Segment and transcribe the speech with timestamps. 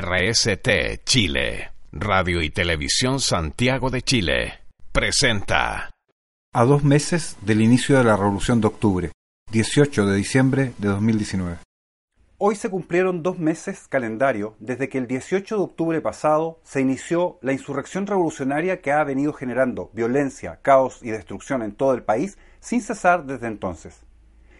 [0.00, 5.90] RST Chile, Radio y Televisión Santiago de Chile, presenta.
[6.54, 9.12] A dos meses del inicio de la Revolución de Octubre,
[9.50, 11.58] 18 de diciembre de 2019.
[12.38, 17.38] Hoy se cumplieron dos meses calendario desde que el 18 de octubre pasado se inició
[17.42, 22.38] la insurrección revolucionaria que ha venido generando violencia, caos y destrucción en todo el país
[22.60, 24.00] sin cesar desde entonces.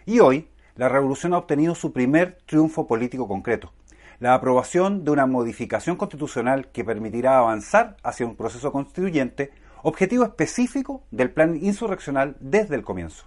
[0.04, 3.72] Y hoy, la revolución ha obtenido su primer triunfo político concreto,
[4.20, 9.50] la aprobación de una modificación constitucional que permitirá avanzar hacia un proceso constituyente,
[9.82, 13.26] objetivo específico del plan insurreccional desde el comienzo.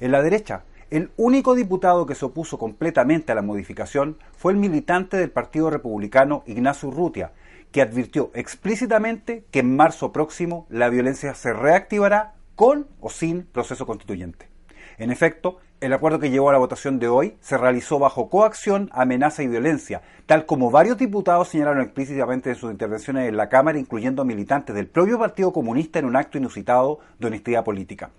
[0.00, 4.58] En la derecha, el único diputado que se opuso completamente a la modificación fue el
[4.58, 7.32] militante del Partido Republicano Ignacio Urrutia,
[7.70, 13.86] que advirtió explícitamente que en marzo próximo la violencia se reactivará con o sin proceso
[13.86, 14.51] constituyente.
[14.98, 18.88] En efecto, el acuerdo que llevó a la votación de hoy se realizó bajo coacción,
[18.92, 23.78] amenaza y violencia, tal como varios diputados señalaron explícitamente en sus intervenciones en la Cámara,
[23.78, 28.10] incluyendo militantes del propio Partido Comunista en un acto inusitado de honestidad política.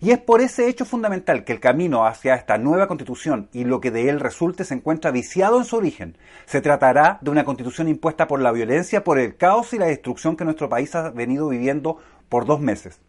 [0.00, 3.80] Y es por ese hecho fundamental que el camino hacia esta nueva constitución y lo
[3.82, 6.16] que de él resulte se encuentra viciado en su origen.
[6.46, 10.36] Se tratará de una constitución impuesta por la violencia, por el caos y la destrucción
[10.36, 11.98] que nuestro país ha venido viviendo
[12.30, 13.00] por dos meses.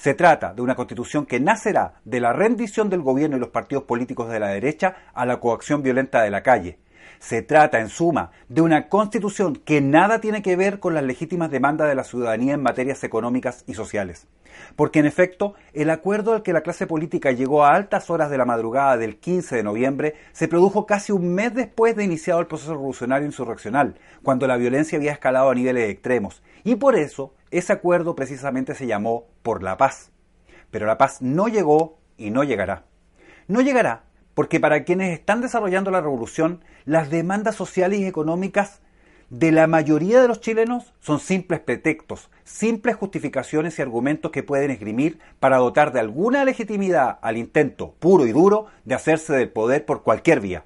[0.00, 3.84] Se trata de una constitución que nacerá de la rendición del gobierno y los partidos
[3.84, 6.78] políticos de la derecha a la coacción violenta de la calle.
[7.18, 11.50] Se trata, en suma, de una constitución que nada tiene que ver con las legítimas
[11.50, 14.26] demandas de la ciudadanía en materias económicas y sociales.
[14.74, 18.38] Porque, en efecto, el acuerdo al que la clase política llegó a altas horas de
[18.38, 22.46] la madrugada del 15 de noviembre se produjo casi un mes después de iniciado el
[22.46, 26.42] proceso revolucionario insurreccional, cuando la violencia había escalado a niveles extremos.
[26.64, 30.12] Y por eso, ese acuerdo precisamente se llamó por la paz.
[30.70, 32.84] Pero la paz no llegó y no llegará.
[33.48, 38.80] No llegará porque para quienes están desarrollando la revolución, las demandas sociales y económicas
[39.28, 44.70] de la mayoría de los chilenos son simples pretextos, simples justificaciones y argumentos que pueden
[44.70, 49.84] esgrimir para dotar de alguna legitimidad al intento puro y duro de hacerse del poder
[49.84, 50.64] por cualquier vía.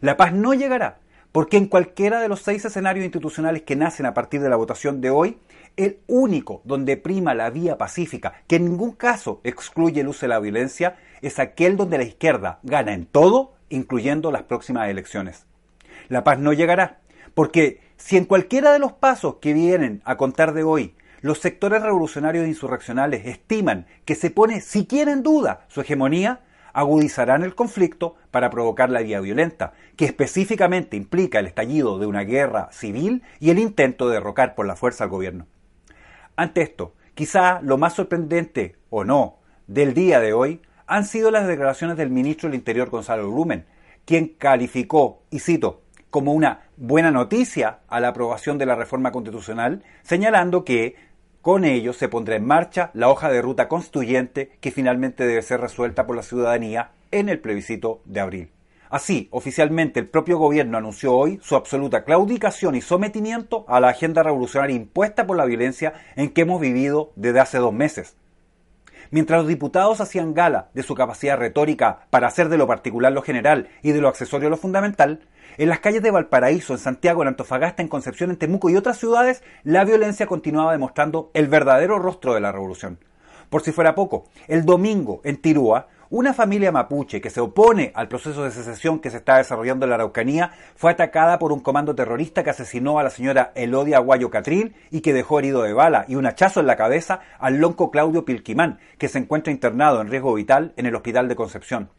[0.00, 0.98] La paz no llegará,
[1.32, 5.00] porque en cualquiera de los seis escenarios institucionales que nacen a partir de la votación
[5.00, 5.38] de hoy,
[5.76, 10.28] el único donde prima la vía pacífica, que en ningún caso excluye el uso de
[10.28, 15.46] la violencia, es aquel donde la izquierda gana en todo, incluyendo las próximas elecciones.
[16.08, 16.98] La paz no llegará,
[17.34, 21.82] porque si en cualquiera de los pasos que vienen a contar de hoy, los sectores
[21.82, 26.40] revolucionarios e insurreccionales estiman que se pone siquiera en duda su hegemonía,
[26.72, 32.22] agudizarán el conflicto para provocar la vía violenta, que específicamente implica el estallido de una
[32.22, 35.46] guerra civil y el intento de derrocar por la fuerza al gobierno.
[36.36, 41.46] Ante esto, quizá lo más sorprendente, o no, del día de hoy han sido las
[41.46, 43.66] declaraciones del ministro del Interior Gonzalo Lumen,
[44.04, 49.84] quien calificó, y cito, como una buena noticia a la aprobación de la reforma constitucional,
[50.02, 50.96] señalando que
[51.42, 55.60] con ello se pondrá en marcha la hoja de ruta constituyente que finalmente debe ser
[55.60, 58.50] resuelta por la ciudadanía en el plebiscito de abril.
[58.90, 64.22] Así, oficialmente el propio gobierno anunció hoy su absoluta claudicación y sometimiento a la agenda
[64.22, 68.16] revolucionaria impuesta por la violencia en que hemos vivido desde hace dos meses.
[69.12, 73.22] Mientras los diputados hacían gala de su capacidad retórica para hacer de lo particular lo
[73.22, 75.20] general y de lo accesorio lo fundamental,
[75.58, 78.98] en las calles de Valparaíso, en Santiago, en Antofagasta, en Concepción, en Temuco y otras
[78.98, 83.00] ciudades, la violencia continuaba demostrando el verdadero rostro de la revolución.
[83.48, 88.08] Por si fuera poco, el domingo en Tirúa, una familia mapuche que se opone al
[88.08, 91.94] proceso de secesión que se está desarrollando en la Araucanía fue atacada por un comando
[91.94, 96.06] terrorista que asesinó a la señora Elodia Aguayo Catril y que dejó herido de bala
[96.08, 100.08] y un hachazo en la cabeza al lonco Claudio Pilquimán, que se encuentra internado en
[100.08, 101.90] riesgo vital en el hospital de Concepción.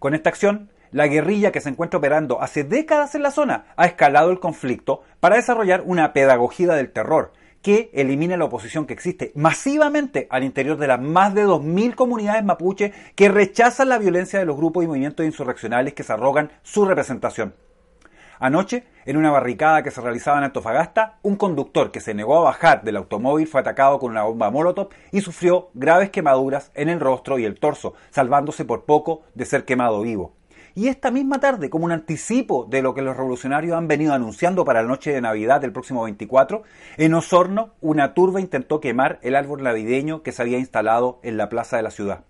[0.00, 3.86] Con esta acción, la guerrilla que se encuentra operando hace décadas en la zona ha
[3.86, 7.32] escalado el conflicto para desarrollar una pedagogía del terror
[7.62, 12.44] que elimine la oposición que existe masivamente al interior de las más de 2.000 comunidades
[12.44, 16.84] mapuche que rechazan la violencia de los grupos y movimientos insurreccionales que se arrogan su
[16.84, 17.54] representación.
[18.40, 22.42] Anoche, en una barricada que se realizaba en Antofagasta, un conductor que se negó a
[22.42, 27.00] bajar del automóvil fue atacado con una bomba Molotov y sufrió graves quemaduras en el
[27.00, 30.37] rostro y el torso, salvándose por poco de ser quemado vivo.
[30.74, 34.64] Y esta misma tarde, como un anticipo de lo que los revolucionarios han venido anunciando
[34.64, 36.62] para la noche de Navidad del próximo 24,
[36.96, 41.48] en Osorno una turba intentó quemar el árbol navideño que se había instalado en la
[41.48, 42.24] plaza de la ciudad.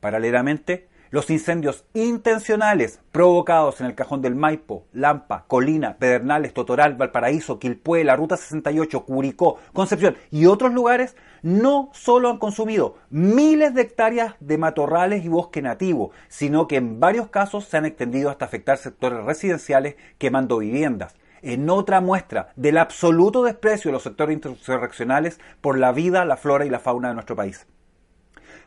[0.00, 7.58] Paralelamente, los incendios intencionales provocados en el Cajón del Maipo, Lampa, Colina, Pedernales, Totoral, Valparaíso,
[7.58, 13.82] Quilpué, la Ruta 68, Curicó, Concepción y otros lugares no solo han consumido miles de
[13.82, 18.46] hectáreas de matorrales y bosque nativo, sino que en varios casos se han extendido hasta
[18.46, 25.40] afectar sectores residenciales quemando viviendas en otra muestra del absoluto desprecio de los sectores insurreccionales
[25.60, 27.66] por la vida, la flora y la fauna de nuestro país.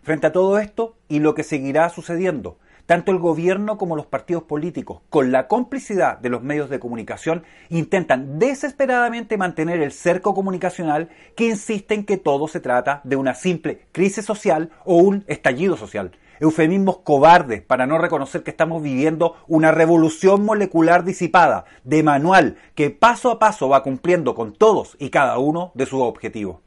[0.06, 4.44] Frente a todo esto y lo que seguirá sucediendo, tanto el gobierno como los partidos
[4.44, 11.10] políticos, con la complicidad de los medios de comunicación, intentan desesperadamente mantener el cerco comunicacional
[11.36, 15.76] que insiste en que todo se trata de una simple crisis social o un estallido
[15.76, 16.12] social.
[16.40, 22.92] Eufemismos cobardes para no reconocer que estamos viviendo una revolución molecular disipada, de manual, que
[22.92, 26.58] paso a paso va cumpliendo con todos y cada uno de sus objetivos.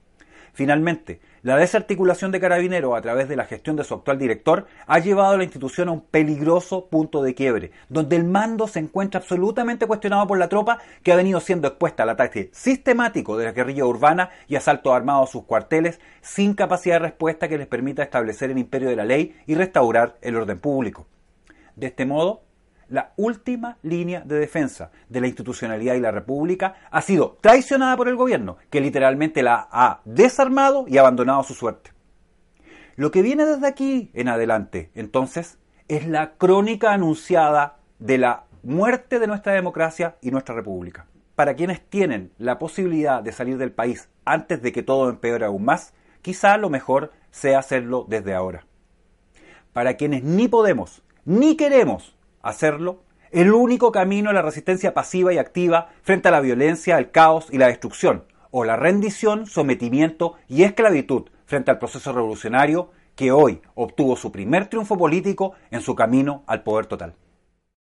[0.53, 4.99] Finalmente, la desarticulación de Carabineros a través de la gestión de su actual director ha
[4.99, 9.21] llevado a la institución a un peligroso punto de quiebre, donde el mando se encuentra
[9.21, 13.53] absolutamente cuestionado por la tropa que ha venido siendo expuesta al ataque sistemático de la
[13.53, 18.03] guerrilla urbana y asaltos armados a sus cuarteles sin capacidad de respuesta que les permita
[18.03, 21.07] establecer el imperio de la ley y restaurar el orden público.
[21.77, 22.43] De este modo,
[22.89, 28.09] la última línea de defensa de la institucionalidad y la república ha sido traicionada por
[28.09, 31.93] el gobierno, que literalmente la ha desarmado y abandonado a su suerte.
[32.97, 39.19] Lo que viene desde aquí en adelante, entonces, es la crónica anunciada de la muerte
[39.19, 41.07] de nuestra democracia y nuestra república.
[41.35, 45.65] Para quienes tienen la posibilidad de salir del país antes de que todo empeore aún
[45.65, 48.67] más, quizá lo mejor sea hacerlo desde ahora.
[49.73, 55.39] Para quienes ni podemos ni queremos hacerlo, el único camino es la resistencia pasiva y
[55.39, 60.63] activa frente a la violencia, el caos y la destrucción, o la rendición, sometimiento y
[60.63, 66.45] esclavitud frente al proceso revolucionario que hoy obtuvo su primer triunfo político en su camino
[66.47, 67.17] al poder total.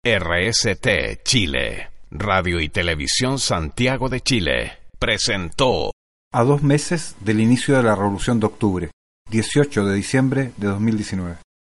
[0.03, 5.91] RST Chile, Radio y Televisión Santiago de Chile, presentó
[6.31, 8.91] a dos meses del inicio de la Revolución de Octubre,
[9.29, 11.37] 18 de diciembre de 2019.